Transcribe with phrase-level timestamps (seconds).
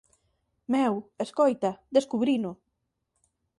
[0.73, 0.93] Meu,
[1.25, 2.51] escoita, descubrino.